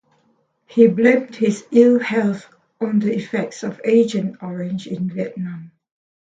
[0.65, 2.47] He blamed his ill-health
[2.79, 5.69] on the effects of Agent Orange in Vietnam.